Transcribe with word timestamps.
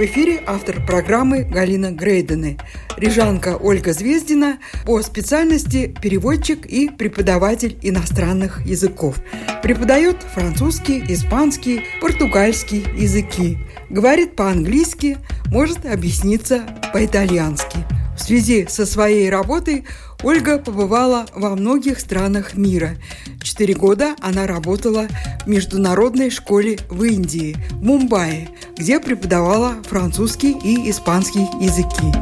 В 0.00 0.04
эфире 0.06 0.42
автор 0.46 0.82
программы 0.86 1.42
Галина 1.42 1.92
Грейдены, 1.92 2.56
рижанка 2.96 3.58
Ольга 3.58 3.92
Звездина, 3.92 4.58
по 4.86 5.02
специальности 5.02 5.94
переводчик 6.00 6.64
и 6.64 6.88
преподаватель 6.88 7.78
иностранных 7.82 8.64
языков. 8.64 9.16
Преподает 9.62 10.16
французский, 10.22 11.04
испанский, 11.06 11.82
португальский 12.00 12.82
языки. 12.96 13.58
Говорит 13.90 14.36
по-английски, 14.36 15.18
может 15.48 15.84
объясниться 15.84 16.62
по-итальянски. 16.94 17.84
В 18.16 18.22
связи 18.22 18.66
со 18.70 18.86
своей 18.86 19.28
работой 19.28 19.84
Ольга 20.22 20.56
побывала 20.58 21.26
во 21.34 21.56
многих 21.56 22.00
странах 22.00 22.54
мира. 22.54 22.96
Четыре 23.42 23.74
года 23.74 24.14
она 24.20 24.46
работала 24.46 25.06
в 25.44 25.46
международной 25.46 26.30
школе 26.30 26.78
в 26.88 27.02
Индии, 27.02 27.56
в 27.70 27.82
Мумбаи, 27.82 28.50
где 28.76 29.00
преподавала 29.00 29.76
французский 29.88 30.52
и 30.52 30.90
испанский 30.90 31.48
языки. 31.60 32.12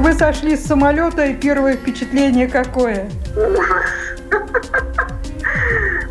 Вы 0.00 0.12
сошли 0.12 0.56
с 0.56 0.66
самолета, 0.66 1.24
и 1.26 1.34
первое 1.34 1.76
впечатление 1.76 2.46
какое? 2.46 3.10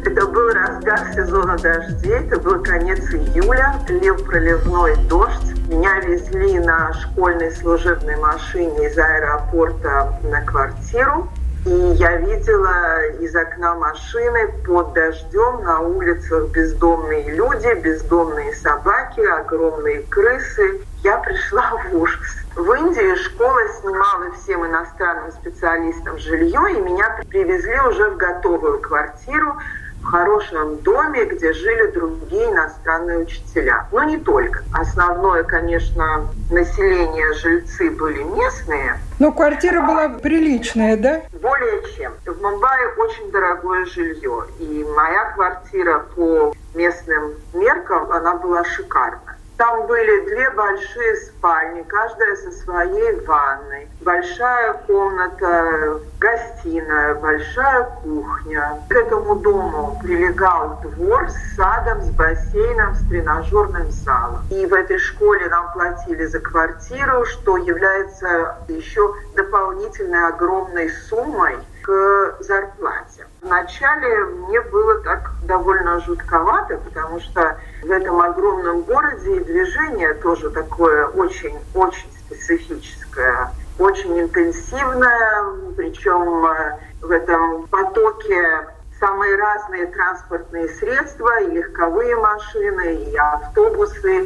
Это 0.06 0.28
был 0.28 0.50
разгар 0.50 1.14
сезона 1.14 1.58
дождей, 1.58 2.14
это 2.14 2.40
был 2.40 2.64
конец 2.64 3.00
июля, 3.12 3.76
лил 3.88 4.16
проливной 4.18 4.96
дождь. 5.08 5.54
Меня 5.68 6.00
везли 6.00 6.60
на 6.60 6.94
школьной 6.94 7.52
служебной 7.52 8.16
машине 8.18 8.88
из 8.88 8.98
аэропорта 8.98 10.20
на 10.24 10.42
квартиру. 10.42 11.30
И 11.66 11.70
я 11.70 12.18
видела 12.18 13.08
из 13.20 13.36
окна 13.36 13.74
машины 13.74 14.50
под 14.68 14.94
дождем 14.94 15.64
на 15.64 15.80
улицах 15.80 16.50
бездомные 16.50 17.32
люди, 17.32 17.74
бездомные 17.82 18.54
собаки, 18.54 19.22
огромные 19.22 20.04
крысы. 20.04 20.82
Я 21.04 21.18
пришла 21.18 21.72
в 21.72 21.96
ужас. 21.96 22.38
В 22.56 22.72
Индии 22.72 23.16
школа 23.16 23.62
снимала 23.82 24.32
всем 24.34 24.64
иностранным 24.64 25.32
специалистам 25.32 26.20
жилье, 26.20 26.62
и 26.70 26.82
меня 26.82 27.18
привезли 27.30 27.80
уже 27.80 28.12
в 28.12 28.18
готовую 28.18 28.80
квартиру 28.80 29.58
в 30.06 30.08
хорошем 30.08 30.78
доме, 30.78 31.26
где 31.26 31.52
жили 31.52 31.92
другие 31.92 32.52
иностранные 32.52 33.20
учителя. 33.20 33.88
Но 33.92 34.04
не 34.04 34.18
только. 34.18 34.64
Основное, 34.72 35.44
конечно, 35.44 36.28
население, 36.52 37.34
жильцы 37.34 37.90
были 37.90 38.22
местные. 38.22 39.00
Но 39.18 39.32
квартира 39.32 39.82
была 39.82 40.10
приличная, 40.10 40.96
да? 40.98 41.22
Более 41.42 41.82
чем. 41.98 42.14
В 42.26 42.42
Мумбаи 42.42 42.98
очень 42.98 43.32
дорогое 43.32 43.86
жилье. 43.86 44.46
И 44.60 44.86
моя 44.96 45.32
квартира 45.34 46.06
по 46.16 46.54
местным 46.76 47.34
меркам, 47.54 48.12
она 48.12 48.36
была 48.36 48.64
шикарная. 48.64 49.35
Там 49.58 49.88
были 49.88 50.26
две 50.26 50.50
большие 50.50 51.16
спальни, 51.16 51.82
каждая 51.84 52.36
со 52.36 52.52
своей 52.52 53.22
ванной, 53.22 53.88
большая 54.02 54.74
комната, 54.86 56.02
гостиная, 56.20 57.16
большая 57.16 57.84
кухня. 58.04 58.82
К 58.90 58.96
этому 58.96 59.36
дому 59.36 59.98
прилегал 60.04 60.82
двор 60.84 61.30
с 61.30 61.56
садом, 61.56 62.02
с 62.02 62.10
бассейном, 62.12 62.96
с 62.96 63.08
тренажерным 63.08 63.90
залом. 63.92 64.42
И 64.50 64.66
в 64.66 64.74
этой 64.74 65.00
школе 65.00 65.48
нам 65.48 65.72
платили 65.72 66.26
за 66.26 66.40
квартиру, 66.42 67.24
что 67.26 67.56
является 67.56 68.58
еще 68.68 69.14
дополнительной 69.36 70.28
огромной 70.28 70.90
суммой 71.10 71.56
к 71.86 72.38
зарплате. 72.40 73.28
Вначале 73.42 74.26
мне 74.26 74.60
было 74.62 75.00
так 75.02 75.30
довольно 75.44 76.00
жутковато, 76.00 76.78
потому 76.80 77.20
что 77.20 77.58
в 77.84 77.92
этом 77.92 78.20
огромном 78.22 78.82
городе 78.82 79.40
движение 79.42 80.16
тоже 80.16 80.50
такое 80.50 81.06
очень-очень 81.08 82.12
специфическое, 82.26 83.52
очень 83.78 84.20
интенсивное, 84.20 85.44
причем 85.78 86.46
э, 86.48 86.80
в 87.02 87.12
этом 87.12 87.68
потоке 87.68 88.68
самые 89.00 89.36
разные 89.36 89.86
транспортные 89.88 90.68
средства, 90.70 91.40
и 91.42 91.52
легковые 91.52 92.16
машины, 92.16 92.96
и 92.96 93.16
автобусы, 93.16 94.26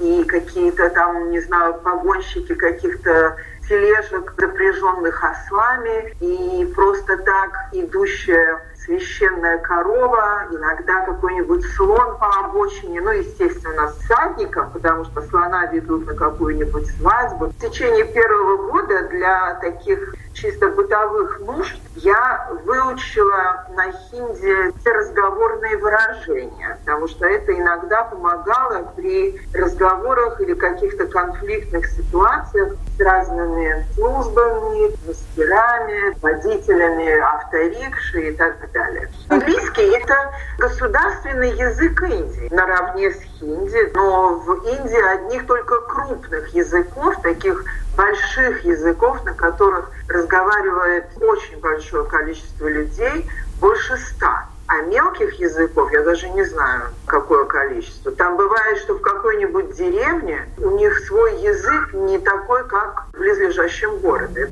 и 0.00 0.24
какие-то 0.24 0.90
там, 0.90 1.30
не 1.30 1.40
знаю, 1.40 1.74
погонщики 1.74 2.54
каких-то 2.54 3.36
тележек, 3.68 4.34
запряженных 4.38 5.22
ослами, 5.22 6.14
и 6.20 6.64
просто 6.74 7.16
так 7.18 7.68
идущая 7.72 8.60
священная 8.84 9.58
корова, 9.58 10.46
иногда 10.50 11.02
какой-нибудь 11.02 11.62
слон 11.76 12.16
по 12.18 12.30
обочине, 12.44 13.02
ну, 13.02 13.10
естественно, 13.10 13.88
с 13.88 13.96
всадником, 14.04 14.70
потому 14.70 15.04
что 15.04 15.20
слона 15.22 15.66
ведут 15.66 16.06
на 16.06 16.14
какую-нибудь 16.14 16.86
свадьбу. 16.96 17.46
В 17.46 17.60
течение 17.60 18.04
первого 18.04 18.70
года 18.70 19.08
для 19.08 19.54
таких 19.56 20.14
чисто 20.40 20.68
бытовых 20.68 21.40
нужд 21.40 21.78
я 21.96 22.48
выучила 22.64 23.66
на 23.74 23.90
хинди 23.90 24.78
все 24.80 24.92
разговорные 24.92 25.76
выражения, 25.78 26.78
потому 26.84 27.08
что 27.08 27.26
это 27.26 27.52
иногда 27.52 28.04
помогало 28.04 28.92
при 28.94 29.40
разговорах 29.52 30.40
или 30.40 30.54
каких-то 30.54 31.06
конфликтных 31.06 31.86
ситуациях 31.86 32.74
с 32.96 33.00
разными 33.00 33.84
службами, 33.94 34.96
мастерами, 35.06 36.16
водителями 36.20 37.18
авторикши 37.18 38.30
и 38.30 38.36
так 38.36 38.56
далее. 38.72 39.10
Английский— 39.28 39.96
это 39.96 40.32
государственный 40.58 41.50
язык 41.50 42.00
Индии 42.02 42.48
наравне 42.52 43.10
с 43.10 43.20
хинди, 43.38 43.90
но 43.94 44.34
в 44.34 44.52
Индии 44.66 45.14
одних 45.14 45.46
только 45.46 45.80
крупных 45.80 46.48
языков, 46.54 47.16
таких 47.22 47.64
больших 47.98 48.64
языков, 48.64 49.24
на 49.24 49.34
которых 49.34 49.90
разговаривает 50.08 51.06
очень 51.20 51.58
большое 51.60 52.04
количество 52.04 52.68
людей, 52.68 53.28
больше 53.60 53.96
ста. 53.96 54.46
А 54.68 54.82
мелких 54.82 55.34
языков 55.40 55.90
я 55.92 56.02
даже 56.02 56.28
не 56.28 56.44
знаю, 56.44 56.90
какое 57.06 57.44
количество. 57.44 58.12
Там 58.12 58.36
бывает, 58.36 58.78
что 58.78 58.94
в 58.94 59.00
какой-нибудь 59.00 59.74
деревне 59.76 60.46
у 60.58 60.70
них 60.76 61.00
свой 61.06 61.40
язык 61.40 61.92
не 61.94 62.18
такой, 62.18 62.68
как 62.68 63.06
в 63.12 63.18
близлежащем 63.18 63.96
городе. 63.98 64.46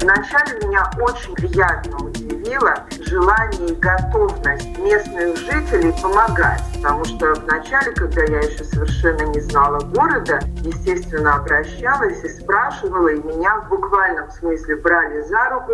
Вначале 0.00 0.66
меня 0.66 0.90
очень 1.00 1.34
приятно 1.34 1.98
удивило 2.48 2.74
желание 3.00 3.68
и 3.68 3.74
готовность 3.74 4.78
местных 4.78 5.36
жителей 5.36 5.92
помогать. 6.02 6.62
Потому 6.76 7.04
что 7.04 7.34
вначале, 7.34 7.92
когда 7.92 8.22
я 8.22 8.38
еще 8.38 8.64
совершенно 8.64 9.22
не 9.22 9.40
знала 9.40 9.80
города, 9.80 10.40
естественно, 10.62 11.36
обращалась 11.36 12.22
и 12.24 12.28
спрашивала, 12.28 13.08
и 13.08 13.22
меня 13.22 13.60
в 13.60 13.68
буквальном 13.68 14.30
смысле 14.30 14.76
брали 14.76 15.20
за 15.22 15.50
руку, 15.50 15.72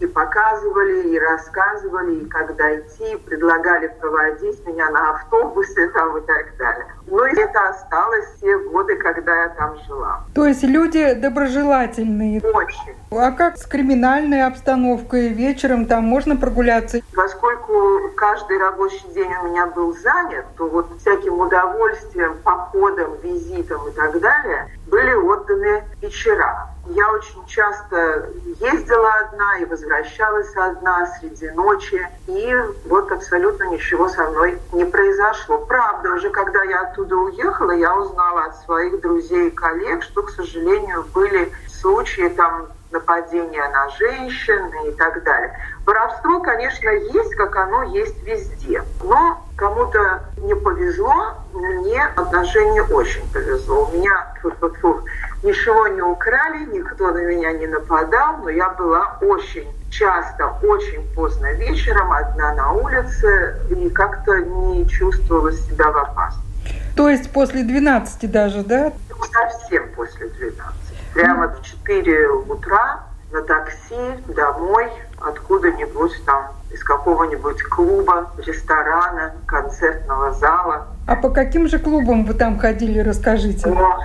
и 0.00 0.06
показывали, 0.06 1.08
и 1.08 1.18
рассказывали, 1.18 2.16
и 2.16 2.28
когда 2.28 2.74
идти, 2.74 3.16
предлагали 3.26 3.88
проводить 4.00 4.66
меня 4.66 4.88
на 4.90 5.10
автобусе 5.10 5.88
там 5.94 6.16
и 6.16 6.20
так 6.22 6.56
далее. 6.56 6.86
Ну 7.06 7.24
и 7.24 7.38
это 7.38 7.68
осталось 7.68 8.26
все 8.36 8.58
годы, 8.58 8.96
когда 8.96 9.42
я 9.42 9.48
там 9.50 9.76
жила. 9.86 10.24
То 10.34 10.46
есть 10.46 10.62
люди 10.62 11.12
доброжелательные? 11.14 12.40
Очень. 12.40 12.94
А 13.10 13.32
как 13.32 13.56
с 13.56 13.66
криминальной 13.66 14.44
обстановкой? 14.46 15.28
Вечером 15.28 15.86
там 15.86 16.04
можно 16.04 16.36
прогуляться? 16.36 17.00
Поскольку 17.14 18.10
каждый 18.16 18.58
рабочий 18.58 19.08
день 19.14 19.32
у 19.42 19.48
меня 19.48 19.66
был 19.66 19.96
занят, 19.96 20.44
то 20.56 20.68
вот 20.68 20.86
всяким 21.00 21.40
удовольствием, 21.40 22.38
походом, 22.44 23.16
визитом 23.22 23.88
и 23.88 23.92
так 23.92 24.18
далее 24.20 24.68
были 24.86 25.12
отданы 25.12 25.84
вечера. 26.00 26.68
Я 26.86 27.12
очень 27.12 27.44
часто 27.46 28.30
ездила 28.60 29.12
одна 29.14 29.58
и 29.58 29.64
возвращалась 29.64 30.54
одна 30.56 31.06
среди 31.18 31.50
ночи. 31.50 32.08
И 32.26 32.56
вот 32.86 33.12
абсолютно 33.12 33.64
ничего 33.64 34.08
со 34.08 34.28
мной 34.30 34.58
не 34.72 34.84
произошло. 34.84 35.58
Правда, 35.58 36.14
уже 36.14 36.30
когда 36.30 36.62
я 36.64 36.80
оттуда 36.82 37.16
уехала, 37.16 37.72
я 37.72 37.96
узнала 37.96 38.44
от 38.44 38.56
своих 38.64 39.00
друзей 39.00 39.48
и 39.48 39.50
коллег, 39.50 40.02
что, 40.02 40.22
к 40.22 40.30
сожалению, 40.30 41.04
были 41.12 41.52
случаи 41.68 42.28
там 42.28 42.68
нападения 42.90 43.68
на 43.68 43.88
женщин 43.90 44.70
и 44.86 44.92
так 44.92 45.22
далее. 45.22 45.56
Воровство, 45.86 46.40
конечно, 46.40 46.88
есть, 46.90 47.34
как 47.34 47.56
оно 47.56 47.82
есть 47.84 48.22
везде. 48.22 48.82
Но 49.02 49.42
кому-то 49.56 50.22
не 50.38 50.54
повезло, 50.54 51.34
мне 51.52 52.02
отношение 52.16 52.82
очень 52.84 53.26
повезло. 53.32 53.86
У 53.86 53.96
меня 53.96 54.34
фу 54.42 54.48
-фу 54.48 54.74
-фу, 54.80 55.02
ничего 55.42 55.88
не 55.88 56.02
украли, 56.02 56.66
никто 56.66 57.10
на 57.10 57.18
меня 57.18 57.52
не 57.52 57.66
нападал, 57.66 58.38
но 58.38 58.50
я 58.50 58.68
была 58.70 59.18
очень 59.20 59.68
часто 59.90 60.46
очень 60.62 61.02
поздно 61.14 61.52
вечером, 61.54 62.12
одна 62.12 62.54
на 62.54 62.72
улице, 62.72 63.56
и 63.70 63.90
как-то 63.90 64.38
не 64.38 64.88
чувствовала 64.88 65.52
себя 65.52 65.90
в 65.90 65.96
опасности. 65.96 66.50
То 66.96 67.08
есть 67.08 67.32
после 67.32 67.62
12 67.62 68.30
даже, 68.30 68.62
да? 68.62 68.92
Совсем 69.32 69.88
после 69.94 70.28
12. 70.28 70.89
Прямо 71.14 71.48
в 71.48 71.62
4 71.62 72.28
утра 72.28 73.00
на 73.32 73.42
такси 73.42 74.22
домой, 74.28 74.88
откуда-нибудь 75.20 76.24
там, 76.24 76.52
из 76.70 76.82
какого-нибудь 76.84 77.62
клуба, 77.64 78.30
ресторана, 78.38 79.32
концертного 79.46 80.32
зала. 80.32 80.86
А 81.06 81.16
по 81.16 81.30
каким 81.30 81.68
же 81.68 81.78
клубам 81.78 82.24
вы 82.24 82.34
там 82.34 82.58
ходили, 82.58 83.00
расскажите? 83.00 83.68
О, 83.68 83.98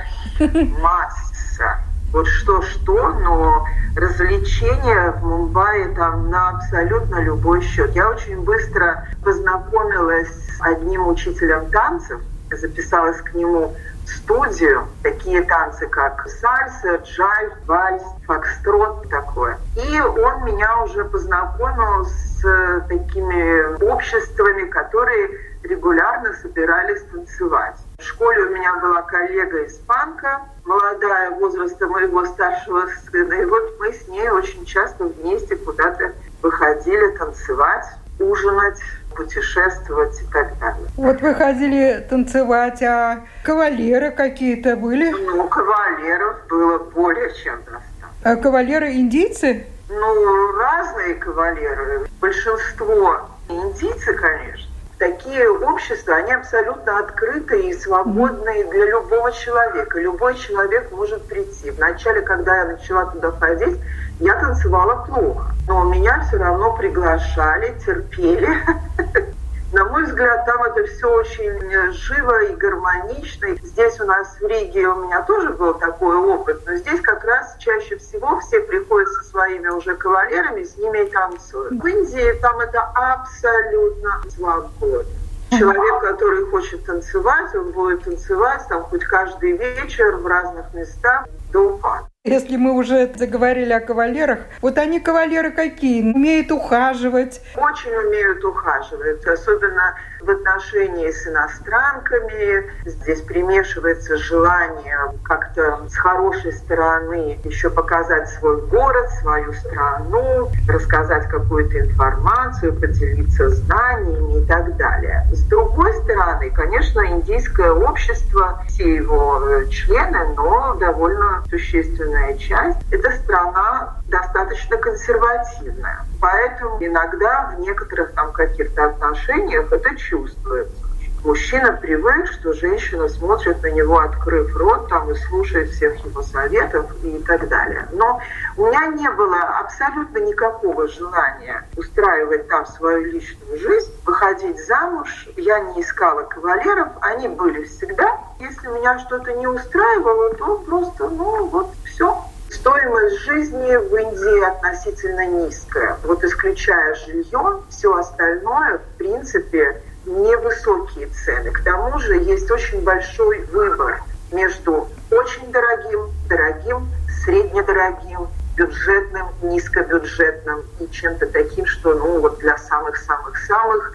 масса. 0.82 1.80
Вот 2.12 2.28
что-что, 2.28 3.10
но 3.20 3.66
развлечения 3.96 5.12
в 5.12 5.26
Мумбаи 5.26 5.94
там 5.96 6.30
на 6.30 6.50
абсолютно 6.50 7.22
любой 7.22 7.62
счет. 7.62 7.94
Я 7.96 8.10
очень 8.10 8.42
быстро 8.42 9.06
познакомилась 9.24 10.30
с 10.30 10.62
одним 10.62 11.08
учителем 11.08 11.70
танцев, 11.72 12.22
записалась 12.52 13.22
к 13.22 13.34
нему 13.34 13.76
студию. 14.08 14.88
Такие 15.04 15.44
танцы, 15.44 15.88
как 15.88 16.28
сальса, 16.30 16.98
джайв, 16.98 17.54
вальс, 17.66 18.04
фокстрот, 18.26 19.10
такое. 19.10 19.58
И 19.76 20.00
он 20.00 20.46
меня 20.46 20.84
уже 20.84 21.06
познакомил 21.06 22.06
с 22.06 22.42
такими 22.88 23.84
обществами, 23.84 24.66
которые 24.70 25.30
регулярно 25.64 26.34
собирались 26.34 27.02
танцевать. 27.12 27.76
В 27.98 28.04
школе 28.04 28.44
у 28.44 28.50
меня 28.50 28.76
была 28.80 29.02
коллега 29.04 29.66
испанка, 29.66 30.42
молодая, 30.64 31.32
возраста 31.32 31.88
моего 31.88 32.26
старшего 32.26 32.88
сына. 33.10 33.34
И 33.34 33.46
вот 33.46 33.76
мы 33.80 33.94
с 33.94 34.08
ней 34.08 34.30
очень 34.30 34.66
часто 34.66 35.06
вместе 35.06 35.56
куда-то 35.56 36.14
выходили 36.42 37.18
танцевать, 37.18 37.86
ужинать, 38.20 38.80
путешествовать 39.16 40.22
и 40.22 40.26
так 40.32 40.58
далее. 40.60 40.88
Вот 40.98 41.22
вы 41.22 41.34
ходили 41.34 42.06
танцевать, 42.10 42.82
а 42.84 43.24
кавалеры 43.44 44.12
какие-то 44.12 44.76
были? 44.76 45.10
Ну, 45.10 45.48
кавалеров 45.48 46.48
было 46.50 46.78
более 46.80 47.34
чем 47.34 47.58
достаточно. 47.60 48.10
А 48.24 48.36
кавалеры 48.36 48.94
индийцы? 48.94 49.66
Ну, 49.90 50.52
разные 50.58 51.16
кавалеры. 51.16 52.08
Большинство 52.20 53.30
индийцы, 53.50 54.14
конечно 54.14 54.75
такие 55.06 55.48
общества, 55.50 56.16
они 56.16 56.34
абсолютно 56.34 57.00
открытые 57.00 57.70
и 57.70 57.74
свободные 57.74 58.66
для 58.72 58.86
любого 58.88 59.32
человека. 59.32 60.00
Любой 60.00 60.36
человек 60.36 60.92
может 60.92 61.28
прийти. 61.28 61.70
Вначале, 61.72 62.22
когда 62.22 62.58
я 62.58 62.66
начала 62.66 63.06
туда 63.06 63.32
ходить, 63.32 63.80
я 64.20 64.34
танцевала 64.40 65.06
плохо. 65.06 65.54
Но 65.68 65.84
меня 65.84 66.26
все 66.28 66.38
равно 66.38 66.76
приглашали, 66.76 67.78
терпели. 67.86 68.50
На 69.76 69.84
мой 69.84 70.06
взгляд, 70.06 70.46
там 70.46 70.64
это 70.64 70.86
все 70.86 71.06
очень 71.06 71.92
живо 71.92 72.46
и 72.46 72.56
гармонично. 72.56 73.50
Здесь 73.62 74.00
у 74.00 74.06
нас 74.06 74.38
в 74.40 74.48
Риге 74.48 74.88
у 74.88 75.04
меня 75.04 75.22
тоже 75.24 75.50
был 75.50 75.74
такой 75.74 76.16
опыт, 76.16 76.62
но 76.66 76.76
здесь 76.76 77.02
как 77.02 77.26
раз 77.26 77.58
чаще 77.60 77.98
всего 77.98 78.40
все 78.40 78.62
приходят 78.62 79.10
со 79.10 79.24
своими 79.24 79.68
уже 79.68 79.96
кавалерами, 79.96 80.64
с 80.64 80.78
ними 80.78 81.00
и 81.00 81.12
танцуют. 81.12 81.74
В 81.74 81.86
Индии 81.86 82.40
там 82.40 82.58
это 82.62 82.90
абсолютно 82.96 84.22
свободно. 84.34 85.12
Человек, 85.52 86.02
который 86.02 86.46
хочет 86.46 86.86
танцевать, 86.86 87.54
он 87.54 87.72
будет 87.72 88.06
танцевать 88.06 88.62
там 88.70 88.84
хоть 88.84 89.04
каждый 89.04 89.58
вечер 89.58 90.16
в 90.16 90.26
разных 90.26 90.74
местах 90.74 91.26
до. 91.56 91.80
Если 92.26 92.58
мы 92.58 92.74
уже 92.74 93.12
заговорили 93.16 93.72
о 93.72 93.80
кавалерах, 93.80 94.40
вот 94.60 94.80
они 94.80 95.00
кавалеры 95.00 95.52
какие? 95.52 96.02
Умеют 96.02 96.52
ухаживать? 96.52 97.40
Очень 97.56 97.96
умеют 97.96 98.44
ухаживать, 98.44 99.24
особенно 99.28 99.94
в 100.22 100.30
отношении 100.32 101.12
с 101.12 101.28
иностранками. 101.28 102.66
Здесь 102.84 103.22
примешивается 103.22 104.18
желание 104.18 104.98
как-то 105.24 105.88
с 105.88 105.96
хорошей 105.96 106.54
стороны 106.54 107.40
еще 107.44 107.70
показать 107.70 108.28
свой 108.30 108.60
город, 108.62 109.08
свою 109.22 109.54
страну, 109.54 110.50
рассказать 110.68 111.28
какую-то 111.28 111.80
информацию, 111.80 112.74
поделиться 112.74 113.50
знаниями 113.50 114.44
и 114.44 114.48
так 114.48 114.76
далее. 114.78 115.28
С 115.32 115.44
другой 115.44 115.94
стороны, 116.02 116.35
конечно, 116.50 117.06
индийское 117.08 117.72
общество, 117.72 118.64
все 118.68 118.96
его 118.96 119.42
э, 119.42 119.68
члены, 119.70 120.34
но 120.36 120.76
довольно 120.76 121.44
существенная 121.50 122.38
часть, 122.38 122.80
это 122.92 123.12
страна 123.12 124.02
достаточно 124.08 124.78
консервативная. 124.78 126.06
Поэтому 126.20 126.78
иногда 126.80 127.54
в 127.56 127.60
некоторых 127.60 128.14
там 128.14 128.32
каких-то 128.32 128.86
отношениях 128.86 129.72
это 129.72 129.96
чувствуется. 129.96 130.85
Мужчина 131.26 131.72
привык, 131.72 132.28
что 132.28 132.54
женщина 132.54 133.10
смотрит 133.10 133.60
на 133.64 133.72
него, 133.72 133.98
открыв 133.98 134.56
рот, 134.56 134.88
там, 134.90 135.10
и 135.10 135.16
слушает 135.16 135.72
всех 135.72 135.98
его 136.06 136.22
советов 136.22 136.86
и 137.02 137.18
так 137.26 137.48
далее. 137.48 137.88
Но 137.94 138.22
у 138.58 138.68
меня 138.68 138.86
не 138.90 139.10
было 139.10 139.40
абсолютно 139.60 140.20
никакого 140.20 140.88
желания 140.88 141.68
устраивать 141.76 142.48
там 142.48 142.68
свою 142.68 143.06
личную 143.06 143.58
жизнь, 143.58 143.92
выходить 144.06 144.64
замуж. 144.68 145.28
Я 145.36 145.62
не 145.62 145.82
искала 145.82 146.22
кавалеров, 146.22 146.90
они 147.02 147.28
были 147.28 147.64
всегда. 147.64 148.20
Если 148.40 148.68
меня 148.68 149.00
что-то 149.00 149.34
не 149.34 149.48
устраивало, 149.48 150.36
то 150.36 150.60
просто, 150.60 151.10
ну, 151.10 151.48
вот 151.48 151.74
все, 151.86 152.16
Стоимость 152.52 153.18
жизни 153.22 153.76
в 153.76 153.96
Индии 153.96 154.48
относительно 154.48 155.26
низкая. 155.26 155.98
Вот 156.04 156.24
исключая 156.24 156.94
жилье, 156.94 157.64
все 157.70 157.94
остальное, 157.96 158.78
в 158.78 158.98
принципе, 158.98 159.82
невысокие 160.06 161.08
цены. 161.08 161.52
К 161.52 161.64
тому 161.64 162.00
же 162.00 162.16
есть 162.16 162.50
очень 162.52 162.82
большой 162.84 163.44
выбор 163.46 164.02
между 164.32 164.88
очень 165.12 165.52
дорогим, 165.52 166.10
дорогим, 166.28 166.88
среднедорогим, 167.24 168.28
бюджетным, 168.56 169.28
низкобюджетным 169.42 170.64
и 170.80 170.90
чем-то 170.92 171.28
таким, 171.28 171.66
что 171.66 171.94
ну 171.94 172.20
вот 172.20 172.40
для 172.40 172.58
самых-самых-самых 172.58 173.94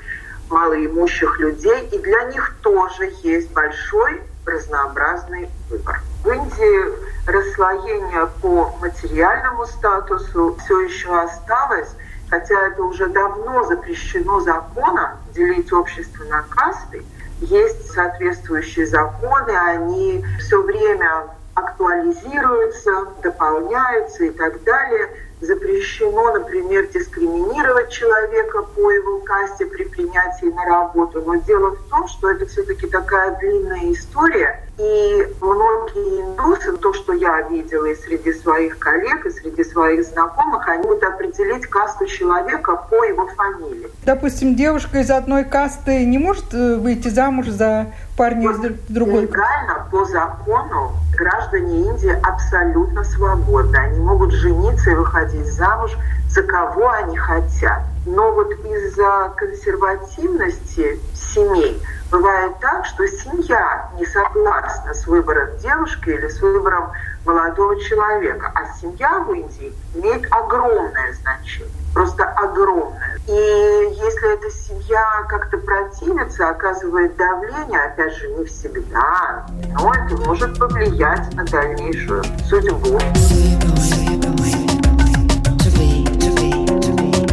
малоимущих 0.48 1.38
людей. 1.38 1.88
И 1.93 1.98
для 1.98 2.24
них 2.24 2.56
тоже 2.62 3.12
есть 3.22 3.50
большой 3.52 4.22
разнообразный 4.44 5.48
выбор. 5.70 6.00
В 6.24 6.29
Индии 6.29 7.31
расслоение 7.31 8.29
по 8.43 8.76
материальному 8.81 9.67
статусу 9.67 10.56
все 10.64 10.81
еще 10.81 11.19
осталось, 11.19 11.88
хотя 12.31 12.69
это 12.69 12.82
уже 12.82 13.08
давно 13.08 13.65
запрещено 13.65 14.41
законом 14.41 15.19
делить 15.34 15.72
общество 15.72 16.25
на 16.25 16.43
касты. 16.43 17.05
Есть 17.41 17.91
соответствующие 17.93 18.87
законы, 18.87 19.51
они 19.51 20.25
все 20.39 20.63
время 20.63 21.25
актуализируются, 21.55 23.06
дополняются 23.22 24.25
и 24.25 24.31
так 24.31 24.63
далее 24.63 25.08
запрещено, 25.41 26.32
например, 26.32 26.89
дискриминировать 26.89 27.91
человека 27.91 28.63
по 28.63 28.91
его 28.91 29.20
касте 29.20 29.67
при 29.67 29.85
принятии 29.85 30.53
на 30.55 30.65
работу. 30.65 31.23
Но 31.25 31.37
дело 31.37 31.77
в 31.77 31.89
том, 31.89 32.09
что 32.09 32.31
это 32.31 32.47
все-таки 32.47 32.87
такая 32.87 33.39
длинная 33.39 33.93
история, 33.93 34.61
и 34.79 35.29
многие 35.41 36.23
индусы, 36.23 36.77
то, 36.79 36.94
что 36.94 37.13
я 37.13 37.43
видела 37.49 37.85
и 37.87 37.94
среди 37.94 38.32
своих 38.32 38.79
коллег, 38.79 39.27
и 39.27 39.31
среди 39.31 39.63
своих 39.65 40.05
знакомых, 40.06 40.67
они 40.69 40.87
будут 40.87 41.05
определить 41.05 41.67
касту 41.67 42.06
человека 42.06 42.77
по 42.89 43.05
его 43.05 43.27
фамилии. 43.29 43.89
Допустим, 44.05 44.55
девушка 44.55 45.01
из 45.01 45.11
одной 45.11 45.44
касты 45.44 46.05
не 46.06 46.19
может 46.19 46.55
э, 46.55 46.77
выйти 46.77 47.09
замуж 47.09 47.49
за 47.49 47.93
парня 48.20 48.53
вот 48.53 48.65
из 48.65 48.79
другой? 48.91 49.22
Легально, 49.22 49.86
по 49.91 50.05
закону, 50.05 50.93
граждане 51.17 51.86
Индии 51.86 52.15
абсолютно 52.22 53.03
свободны. 53.03 53.77
Они 53.77 53.98
могут 53.98 54.32
жениться 54.32 54.91
и 54.91 54.94
выходить 54.94 55.46
замуж 55.46 55.96
за 56.29 56.43
кого 56.43 56.91
они 56.91 57.17
хотят. 57.17 57.81
Но 58.05 58.32
вот 58.32 58.53
из-за 58.53 59.32
консервативности 59.36 61.00
семей 61.15 61.82
бывает 62.10 62.58
так, 62.60 62.84
что 62.84 63.06
семья 63.08 63.89
не 63.98 64.05
согласна 64.05 64.93
с 64.93 65.06
выбором 65.06 65.56
девушки 65.58 66.10
или 66.10 66.29
с 66.29 66.43
выбором 66.43 66.93
молодого 67.24 67.81
человека. 67.81 68.53
А 68.55 68.67
семья 68.79 69.20
в 69.20 69.32
Индии 69.32 69.72
имеет 69.94 70.27
огромное 70.31 71.15
значение, 71.15 71.72
просто 71.93 72.25
огромное. 72.25 73.19
И 73.27 73.32
если 73.32 74.35
эта 74.35 74.51
семья 74.51 75.05
как-то 75.29 75.59
противится, 75.59 76.49
оказывает 76.49 77.17
давление, 77.17 77.81
опять 77.81 78.17
же, 78.17 78.29
не 78.29 78.44
всегда, 78.44 79.47
но 79.73 79.93
это 79.93 80.17
может 80.27 80.59
повлиять 80.59 81.32
на 81.35 81.44
дальнейшую 81.44 82.25
судьбу. 82.49 82.99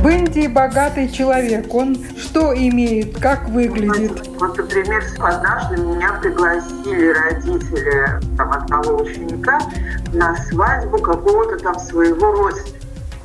В 0.01 0.09
Индии 0.09 0.47
богатый 0.47 1.09
человек. 1.09 1.73
Он 1.73 1.97
что 2.17 2.53
имеет, 2.53 3.19
как 3.19 3.49
выглядит? 3.49 4.27
Вот, 4.39 4.57
например, 4.57 5.03
однажды 5.19 5.77
меня 5.77 6.13
пригласили 6.21 7.09
родители 7.09 8.19
там, 8.37 8.53
одного 8.53 9.01
ученика 9.01 9.59
на 10.13 10.35
свадьбу 10.35 10.99
какого-то 10.99 11.57
там 11.57 11.77
своего 11.79 12.31
родственника. 12.31 12.76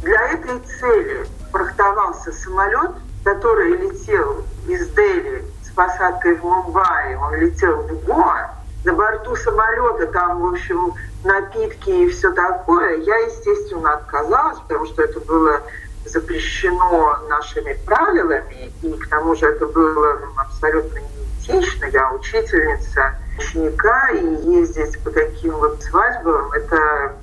Для 0.03 0.21
этой 0.33 0.59
цели 0.81 1.25
фрахтовался 1.53 2.33
самолет, 2.33 2.91
который 3.23 3.77
летел 3.77 4.45
из 4.67 4.89
Дели 4.91 5.45
с 5.65 5.71
посадкой 5.71 6.35
в 6.35 6.43
Мумбаи. 6.43 7.15
Он 7.15 7.35
летел 7.37 7.83
в 7.83 8.05
Гоа. 8.05 8.51
На 8.85 8.93
борту 8.95 9.37
самолета 9.37 10.09
там, 10.09 10.41
в 10.41 10.53
общем, 10.53 10.95
напитки 11.23 11.91
и 11.91 12.09
все 12.09 12.33
такое. 12.33 12.97
Я, 12.97 13.17
естественно, 13.19 13.95
отказалась, 13.95 14.59
потому 14.59 14.87
что 14.87 15.03
это 15.03 15.21
было 15.21 15.63
запрещено 16.05 17.19
нашими 17.29 17.79
правилами, 17.87 18.73
и 18.83 18.93
к 18.95 19.09
тому 19.09 19.37
же 19.37 19.47
это 19.47 19.67
было 19.67 20.19
абсолютно 20.37 20.99
неэтично. 20.99 21.85
Я 21.87 22.13
учительница 22.13 23.15
ученика, 23.39 24.09
и 24.09 24.27
ездить 24.51 25.01
по 25.05 25.11
таким 25.11 25.53
вот 25.53 25.81
свадьбам, 25.81 26.51
это 26.53 27.15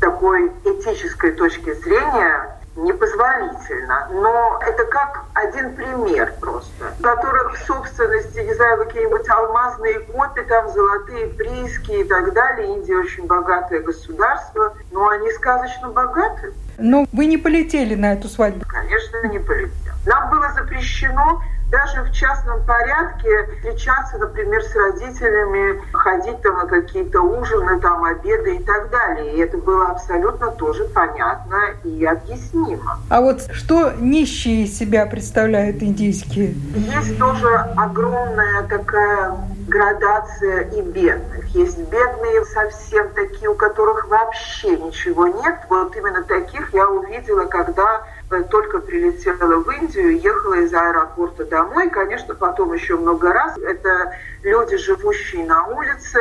такой 0.00 0.52
этической 0.64 1.32
точки 1.32 1.72
зрения 1.74 2.58
непозволительно. 2.76 4.08
Но 4.12 4.60
это 4.66 4.84
как 4.84 5.24
один 5.34 5.74
пример 5.74 6.32
просто, 6.40 6.94
которых 7.02 7.54
в 7.54 7.66
собственности, 7.66 8.38
не 8.38 8.54
знаю, 8.54 8.84
какие-нибудь 8.84 9.28
алмазные 9.28 10.00
копии, 10.00 10.42
там 10.42 10.68
золотые 10.70 11.26
прииски 11.26 11.92
и 11.92 12.04
так 12.04 12.32
далее. 12.32 12.76
Индия 12.76 12.96
очень 12.96 13.26
богатое 13.26 13.80
государство, 13.80 14.74
но 14.92 15.08
они 15.08 15.30
сказочно 15.32 15.88
богаты. 15.88 16.52
Но 16.78 17.06
вы 17.12 17.26
не 17.26 17.36
полетели 17.36 17.94
на 17.94 18.12
эту 18.12 18.28
свадьбу? 18.28 18.64
Конечно, 18.68 19.26
не 19.26 19.40
полетел. 19.40 19.94
Нам 20.06 20.30
было 20.30 20.52
запрещено 20.52 21.42
даже 21.70 22.02
в 22.02 22.12
частном 22.12 22.64
порядке 22.64 23.28
встречаться, 23.56 24.18
например, 24.18 24.62
с 24.62 24.74
родителями, 24.74 25.80
ходить 25.92 26.40
там 26.42 26.56
на 26.56 26.66
какие-то 26.66 27.20
ужины, 27.20 27.80
там, 27.80 28.04
обеды 28.04 28.56
и 28.56 28.62
так 28.62 28.90
далее. 28.90 29.34
И 29.34 29.38
это 29.40 29.58
было 29.58 29.88
абсолютно 29.88 30.50
тоже 30.52 30.84
понятно 30.84 31.58
и 31.84 32.04
объяснимо. 32.04 32.98
А 33.10 33.20
вот 33.20 33.48
что 33.52 33.92
нищие 33.98 34.64
из 34.64 34.78
себя 34.78 35.06
представляют 35.06 35.82
индийские? 35.82 36.54
Есть 36.74 37.18
тоже 37.18 37.48
огромная 37.76 38.62
такая 38.62 39.36
градация 39.68 40.62
и 40.70 40.80
бедных. 40.80 41.46
Есть 41.48 41.78
бедные 41.78 42.44
совсем 42.46 43.10
такие, 43.10 43.50
у 43.50 43.54
которых 43.54 44.08
вообще 44.08 44.76
ничего 44.76 45.26
нет. 45.28 45.58
Вот 45.68 45.94
именно 45.96 46.22
таких 46.22 46.72
я 46.72 46.88
увидела, 46.88 47.44
когда 47.44 48.04
только 48.50 48.80
прилетела 48.80 49.62
в 49.62 49.70
Индию, 49.70 50.18
ехала 50.20 50.54
из 50.54 50.72
аэропорта 50.74 51.44
домой. 51.44 51.90
Конечно, 51.90 52.34
потом 52.34 52.72
еще 52.72 52.96
много 52.96 53.32
раз. 53.32 53.56
Это 53.58 54.12
люди, 54.42 54.76
живущие 54.76 55.46
на 55.46 55.66
улице, 55.66 56.18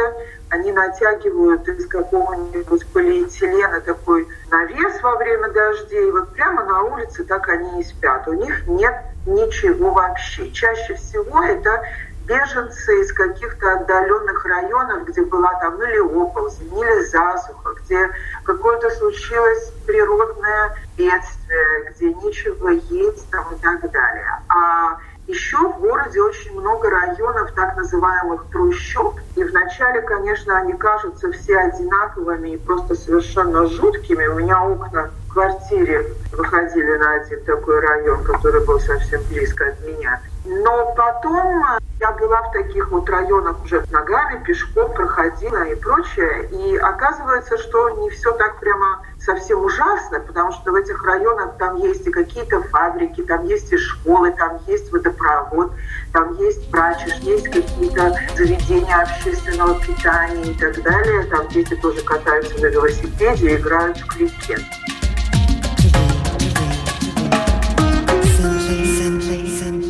они 0.50 0.72
натягивают 0.72 1.68
из 1.68 1.88
какого-нибудь 1.88 2.88
полиэтилена 2.88 3.82
такой 3.82 4.28
навес 4.50 5.02
во 5.02 5.16
время 5.18 5.50
дождей. 5.50 6.10
Вот 6.12 6.34
прямо 6.34 6.64
на 6.64 6.84
улице 6.84 7.24
так 7.26 7.50
они 7.50 7.82
и 7.82 7.84
спят. 7.84 8.28
У 8.28 8.34
них 8.34 8.68
нет 8.68 8.96
ничего 9.26 9.92
вообще. 9.92 10.50
Чаще 10.52 10.96
всего 10.96 11.44
это 11.44 11.84
беженцы 12.28 13.02
из 13.02 13.14
каких-то 13.14 13.74
отдаленных 13.74 14.46
районов, 14.46 15.06
где 15.06 15.22
была 15.24 15.54
там 15.62 15.82
или 15.82 16.00
оползень, 16.00 16.78
или 16.78 17.06
засуха, 17.06 17.74
где 17.82 18.12
какое-то 18.44 18.90
случилось 18.92 19.72
природное 19.86 20.76
бедствие, 20.98 21.92
где 21.92 22.14
нечего 22.14 22.70
есть 22.70 23.30
там, 23.32 23.46
и 23.54 23.60
так 23.60 23.90
далее. 23.92 24.42
А 24.50 24.98
еще 25.28 25.58
в 25.58 25.80
городе 25.80 26.22
очень 26.22 26.58
много 26.60 26.90
районов 26.90 27.52
так 27.54 27.76
называемых 27.76 28.46
трущоб. 28.52 29.20
И 29.36 29.44
вначале, 29.44 30.02
конечно, 30.02 30.58
они 30.58 30.74
кажутся 30.74 31.32
все 31.32 31.58
одинаковыми 31.58 32.52
и 32.52 32.58
просто 32.58 32.96
совершенно 32.96 33.66
жуткими. 33.68 34.26
У 34.28 34.36
меня 34.36 34.64
окна 34.64 35.12
в 35.28 35.34
квартире 35.34 36.14
выходили 36.32 36.96
на 36.98 37.16
один 37.16 37.44
такой 37.44 37.80
район, 37.82 38.24
который 38.24 38.66
был 38.66 38.80
совсем 38.80 39.22
близко 39.30 39.68
от 39.68 39.86
меня. 39.86 40.22
Но 40.48 40.94
потом 40.96 41.66
я 42.00 42.12
была 42.12 42.42
в 42.44 42.52
таких 42.54 42.90
вот 42.90 43.10
районах 43.10 43.64
уже 43.66 43.84
ногами, 43.92 44.42
пешком 44.46 44.94
проходила 44.94 45.64
и 45.64 45.76
прочее. 45.76 46.48
И 46.52 46.78
оказывается, 46.78 47.58
что 47.58 47.90
не 48.02 48.10
все 48.12 48.32
так 48.34 48.58
прямо 48.60 49.04
совсем 49.20 49.62
ужасно, 49.66 50.22
потому 50.22 50.54
что 50.54 50.72
в 50.72 50.76
этих 50.76 51.04
районах 51.04 51.58
там 51.58 51.76
есть 51.76 52.08
и 52.08 52.12
какие-то 52.12 52.62
фабрики, 52.62 53.24
там 53.24 53.44
есть 53.46 53.74
и 53.74 53.78
школы, 53.78 54.32
там 54.32 54.60
есть 54.68 54.90
водопровод, 54.92 55.74
там 56.14 56.38
есть 56.38 56.72
прачечь, 56.72 57.16
есть 57.22 57.50
какие-то 57.50 58.18
заведения 58.38 59.02
общественного 59.02 59.78
питания 59.82 60.52
и 60.52 60.54
так 60.54 60.82
далее. 60.82 61.24
Там 61.24 61.48
дети 61.50 61.76
тоже 61.76 62.02
катаются 62.04 62.62
на 62.62 62.68
велосипеде 62.68 63.50
и 63.50 63.56
играют 63.58 63.98
в 63.98 64.08
крикет. 64.08 64.62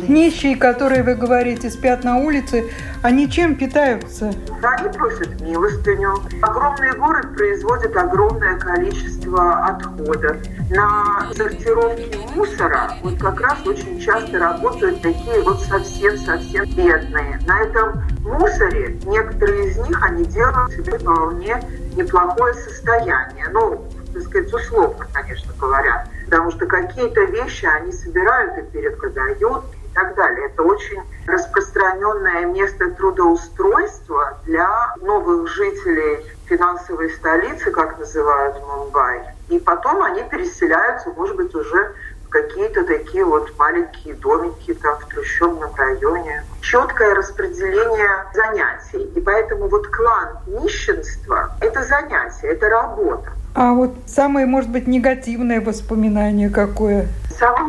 Нищие, 0.08 0.56
которые, 0.56 1.02
вы 1.02 1.14
говорите, 1.14 1.68
спят 1.68 2.02
на 2.02 2.16
улице, 2.16 2.70
они 3.02 3.30
чем 3.30 3.56
питаются? 3.56 4.32
Они 4.62 4.88
просят 4.88 5.38
милостыню. 5.42 6.14
Огромный 6.40 6.92
город 6.96 7.36
производит 7.36 7.94
огромное 7.94 8.58
количество 8.58 9.66
отходов. 9.66 10.38
На 10.70 11.30
сортировке 11.34 12.18
мусора 12.34 12.92
вот 13.02 13.20
как 13.20 13.38
раз 13.42 13.66
очень 13.66 14.00
часто 14.00 14.38
работают 14.38 15.02
такие 15.02 15.42
вот 15.42 15.60
совсем-совсем 15.60 16.64
бедные. 16.74 17.38
На 17.46 17.60
этом 17.60 18.02
мусоре 18.22 18.98
некоторые 19.04 19.68
из 19.68 19.76
них, 19.76 20.02
они 20.02 20.24
делают 20.24 20.72
себе 20.72 20.98
вполне 20.98 21.62
неплохое 21.94 22.54
состояние. 22.54 23.46
Ну, 23.52 23.84
так 24.14 24.22
сказать, 24.22 24.52
условно, 24.54 25.06
конечно, 25.12 25.52
говорят. 25.60 26.08
Потому 26.24 26.50
что 26.50 26.66
какие-то 26.66 27.24
вещи 27.24 27.66
они 27.66 27.92
собирают 27.92 28.58
и 28.58 28.62
перепродают, 28.62 29.64
так 29.94 30.14
далее. 30.14 30.46
Это 30.46 30.62
очень 30.62 31.02
распространенное 31.26 32.46
место 32.46 32.90
трудоустройства 32.90 34.38
для 34.44 34.94
новых 35.02 35.48
жителей 35.48 36.24
финансовой 36.46 37.10
столицы, 37.10 37.70
как 37.70 37.98
называют 37.98 38.56
Мумбай. 38.66 39.20
И 39.48 39.58
потом 39.58 40.02
они 40.02 40.22
переселяются, 40.24 41.10
может 41.10 41.36
быть, 41.36 41.54
уже 41.54 41.94
в 42.26 42.28
какие-то 42.30 42.84
такие 42.84 43.24
вот 43.24 43.52
маленькие 43.58 44.14
домики 44.14 44.74
там 44.74 44.98
в 44.98 45.06
трущобном 45.06 45.74
районе. 45.74 46.44
Четкое 46.60 47.14
распределение 47.14 48.26
занятий. 48.34 49.10
И 49.16 49.20
поэтому 49.20 49.68
вот 49.68 49.86
клан 49.88 50.38
нищенства– 50.46 51.56
это 51.60 51.82
занятие, 51.84 52.48
это 52.48 52.68
работа. 52.68 53.30
А 53.54 53.72
вот 53.72 53.94
самое, 54.06 54.46
может 54.46 54.70
быть, 54.70 54.86
негативное 54.86 55.60
воспоминание 55.60 56.50
какое? 56.50 57.08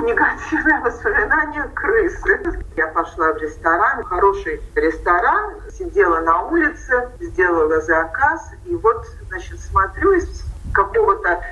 Негативное 0.02 0.80
воспоминание– 0.80 1.70
крысы. 1.76 2.64
Я 2.78 2.88
пошла 2.88 3.34
в 3.34 3.38
ресторан, 3.38 4.04
хороший 4.06 4.62
ресторан, 4.76 5.56
сидела 5.78 6.22
на 6.22 6.44
улице, 6.44 7.10
сделала 7.20 7.82
заказ, 7.82 8.50
и 8.66 8.76
вот, 8.76 9.06
значит, 9.28 9.60
смотрю, 9.60 10.14
из 10.14 10.46
какого-то 10.72 11.44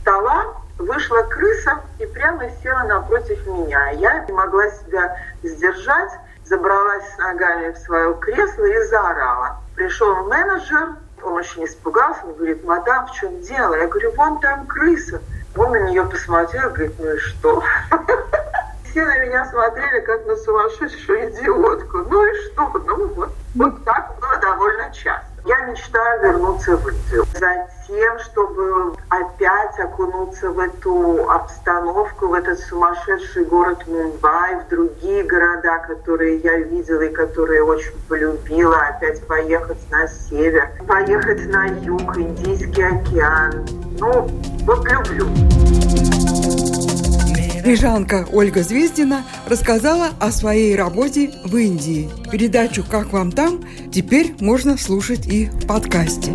стола 0.00 0.54
вышла 0.76 1.22
крыса 1.22 1.80
и 1.98 2.04
прямо 2.06 2.50
села 2.62 2.84
напротив 2.84 3.46
меня. 3.46 3.90
Я 3.92 4.20
не 4.24 4.32
могла 4.32 4.68
себя 4.68 5.16
сдержать, 5.42 6.12
забралась 6.44 7.08
с 7.14 7.18
ногами 7.18 7.72
в 7.72 7.78
свое 7.78 8.14
кресло 8.20 8.64
и 8.64 8.82
заорала. 8.86 9.60
Пришел 9.76 10.14
менеджер, 10.26 10.96
он 11.22 11.32
очень 11.32 11.64
испугался, 11.64 12.20
он 12.24 12.34
говорит, 12.34 12.64
мадам, 12.64 13.06
в 13.06 13.12
чем 13.12 13.40
дело? 13.40 13.74
Я 13.74 13.86
говорю, 13.86 14.12
вон 14.12 14.40
там 14.40 14.66
крыса. 14.66 15.22
Он 15.64 15.72
на 15.72 15.88
нее 15.88 16.04
посмотрел, 16.04 16.68
говорит, 16.70 16.94
ну 16.98 17.10
и 17.10 17.18
что? 17.18 17.62
Все 18.90 19.02
на 19.02 19.18
меня 19.18 19.46
смотрели, 19.46 20.00
как 20.00 20.26
на 20.26 20.36
сумасшедшую 20.36 21.30
идиотку. 21.30 21.98
Ну 21.98 22.26
и 22.26 22.34
что? 22.42 22.70
Ну 22.86 23.06
вот, 23.14 23.32
вот 23.54 23.84
так 23.84 24.14
было 24.20 24.36
довольно 24.42 24.92
часто. 24.92 25.33
Я 25.46 25.58
мечтаю 25.66 26.22
вернуться 26.22 26.76
в 26.78 26.88
Индию. 26.88 27.26
Затем, 27.34 28.18
чтобы 28.20 28.94
опять 29.10 29.78
окунуться 29.78 30.50
в 30.50 30.58
эту 30.58 31.30
обстановку, 31.30 32.28
в 32.28 32.32
этот 32.32 32.58
сумасшедший 32.60 33.44
город 33.44 33.86
Мумбай, 33.86 34.54
в 34.60 34.68
другие 34.70 35.22
города, 35.24 35.80
которые 35.86 36.38
я 36.38 36.56
видела 36.60 37.02
и 37.02 37.12
которые 37.12 37.62
очень 37.62 37.92
полюбила, 38.08 38.78
опять 38.88 39.26
поехать 39.26 39.90
на 39.90 40.08
север, 40.08 40.70
поехать 40.88 41.46
на 41.52 41.66
юг, 41.66 42.16
Индийский 42.16 42.82
океан. 42.82 43.66
Ну, 43.98 44.26
вот 44.64 44.90
люблю. 44.90 45.26
Рижанка 47.64 48.26
Ольга 48.30 48.62
Звездина 48.62 49.24
рассказала 49.46 50.10
о 50.20 50.30
своей 50.30 50.76
работе 50.76 51.30
в 51.44 51.56
Индии. 51.56 52.10
Передачу 52.30 52.84
«Как 52.88 53.10
вам 53.10 53.32
там» 53.32 53.64
теперь 53.90 54.34
можно 54.38 54.76
слушать 54.76 55.26
и 55.26 55.46
в 55.46 55.66
подкасте. 55.66 56.34